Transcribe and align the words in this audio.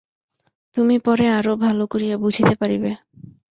তুমি 0.75 0.95
পরে 1.05 1.25
আরও 1.37 1.53
ভাল 1.63 1.77
করিয়া 1.91 2.15
বুঝিতে 2.17 2.53
পারিবে। 2.61 2.91